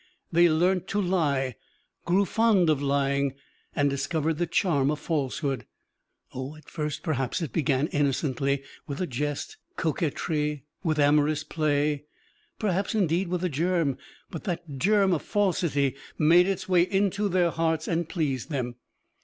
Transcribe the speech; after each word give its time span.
They 0.31 0.49
learnt 0.49 0.87
to 0.87 0.99
lie, 0.99 1.57
grew 2.05 2.25
fond 2.25 2.71
of 2.71 2.81
lying, 2.81 3.35
and 3.75 3.87
discovered 3.87 4.39
the 4.39 4.47
charm 4.47 4.89
of 4.89 4.99
falsehood. 4.99 5.67
Oh, 6.33 6.55
at 6.55 6.67
first 6.67 7.03
perhaps 7.03 7.39
it 7.39 7.53
began 7.53 7.85
innocently, 7.89 8.63
with 8.87 8.99
a 8.99 9.05
jest, 9.05 9.57
coquetry, 9.75 10.63
with 10.83 10.97
amorous 10.97 11.43
play, 11.43 12.05
perhaps 12.57 12.95
indeed 12.95 13.27
with 13.27 13.43
a 13.43 13.49
germ, 13.49 13.95
but 14.31 14.45
that 14.45 14.79
germ 14.79 15.13
of 15.13 15.21
falsity 15.21 15.95
made 16.17 16.47
its 16.47 16.67
way 16.67 16.81
into 16.81 17.29
their 17.29 17.51
hearts 17.51 17.87
and 17.87 18.09
pleased 18.09 18.49
them. 18.49 18.77